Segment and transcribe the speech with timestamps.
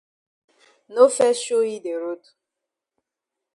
[0.95, 2.23] No fes show yi de road.